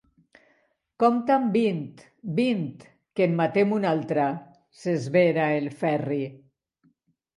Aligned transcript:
Compta'n 1.03 1.43
vint, 1.55 1.91
vint, 2.39 2.71
que 3.19 3.27
en 3.27 3.37
matem 3.43 3.77
una 3.77 3.91
altra! 3.99 4.25
–s'esvera 4.37 5.45
el 5.61 5.69
Ferri. 5.83 6.23